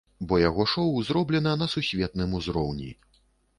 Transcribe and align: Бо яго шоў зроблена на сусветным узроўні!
Бо 0.29 0.37
яго 0.43 0.65
шоў 0.71 0.97
зроблена 1.09 1.53
на 1.63 1.69
сусветным 1.75 2.35
узроўні! 2.41 2.93